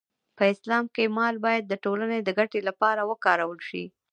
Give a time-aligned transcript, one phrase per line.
[0.37, 3.83] په اسلام کې مال باید د ټولنې د ګټې لپاره وکارول شي.